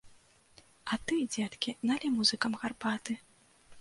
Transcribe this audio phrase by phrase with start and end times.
[0.93, 3.13] А ты, дзеткі, налі музыкам гарбаты!